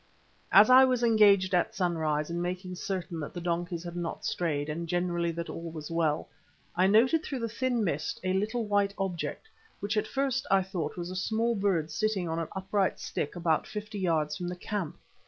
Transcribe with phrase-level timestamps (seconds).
[0.51, 4.67] As I was engaged at sunrise in making certain that the donkeys had not strayed
[4.67, 6.27] and generally that all was well,
[6.75, 9.47] I noted through the thin mist a little white object,
[9.79, 13.67] which at first I thought was a small bird sitting on an upright stick about
[13.67, 14.97] fifty yards from the camp.